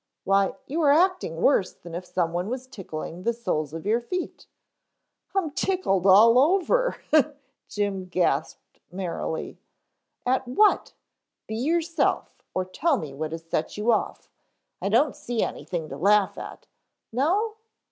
[0.23, 4.01] Why, you are acting worse than if some one was tickling the soles of your
[4.01, 4.47] feet"
[5.35, 6.97] "I'm tickled all over,"
[7.69, 9.59] Jim gasped merrily.
[10.25, 10.93] "At what
[11.45, 14.27] be yourself or tell me what has set you off
[14.81, 16.65] I don't see anything to laugh at"
[17.13, 17.57] "No?"